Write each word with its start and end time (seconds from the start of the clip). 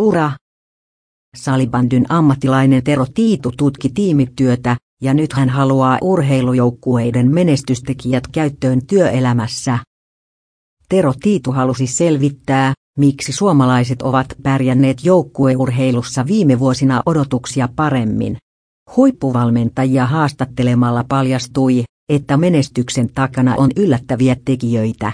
Ura! 0.00 0.32
Salibandyn 1.36 2.06
ammattilainen 2.08 2.84
Tero 2.84 3.06
Tiitu 3.14 3.52
tutki 3.56 3.88
tiimityötä, 3.88 4.76
ja 5.02 5.14
nyt 5.14 5.32
hän 5.32 5.48
haluaa 5.48 5.98
urheilujoukkueiden 6.02 7.34
menestystekijät 7.34 8.26
käyttöön 8.32 8.86
työelämässä. 8.86 9.78
Tero 10.88 11.12
Tiitu 11.22 11.52
halusi 11.52 11.86
selvittää, 11.86 12.72
miksi 12.98 13.32
suomalaiset 13.32 14.02
ovat 14.02 14.26
pärjänneet 14.42 15.04
joukkueurheilussa 15.04 16.26
viime 16.26 16.58
vuosina 16.58 17.02
odotuksia 17.06 17.68
paremmin. 17.76 18.36
Huippuvalmentajia 18.96 20.06
haastattelemalla 20.06 21.04
paljastui, 21.08 21.84
että 22.08 22.36
menestyksen 22.36 23.10
takana 23.14 23.54
on 23.56 23.70
yllättäviä 23.76 24.36
tekijöitä. 24.44 25.12